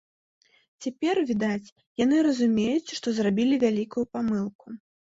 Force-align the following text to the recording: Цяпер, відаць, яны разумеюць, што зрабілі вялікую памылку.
Цяпер, 0.85 1.15
відаць, 1.33 1.73
яны 2.03 2.17
разумеюць, 2.31 2.93
што 2.99 3.07
зрабілі 3.21 3.63
вялікую 3.69 4.11
памылку. 4.19 4.67